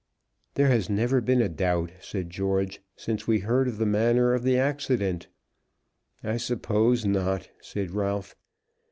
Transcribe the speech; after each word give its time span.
"There 0.55 0.69
has 0.69 0.89
never 0.89 1.21
been 1.21 1.43
a 1.43 1.47
doubt," 1.47 1.91
said 1.99 2.31
George, 2.31 2.81
"since 2.95 3.27
we 3.27 3.37
heard 3.41 3.67
of 3.67 3.77
the 3.77 3.85
manner 3.85 4.33
of 4.33 4.41
the 4.41 4.57
accident." 4.57 5.27
"I 6.23 6.37
suppose 6.37 7.05
not," 7.05 7.49
said 7.61 7.91
Ralph. 7.91 8.35